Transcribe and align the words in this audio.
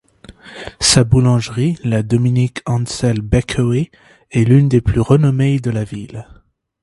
Sa 0.79 1.03
boulangerie, 1.03 1.77
la 1.83 2.01
Dominique 2.01 2.63
Ansel 2.65 3.21
Bakery 3.21 3.91
est 4.31 4.45
l'une 4.45 4.67
des 4.67 4.81
plus 4.81 4.99
renommées 4.99 5.59
de 5.59 5.69
la 5.69 5.83
ville. 5.83 6.25